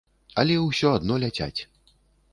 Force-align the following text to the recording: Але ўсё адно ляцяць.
Але 0.43 0.55
ўсё 0.61 0.95
адно 0.99 1.19
ляцяць. 1.27 1.61